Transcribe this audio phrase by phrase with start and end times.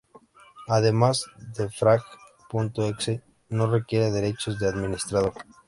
[0.67, 5.33] Además, Defrag.exe no requiere derechos de administrador.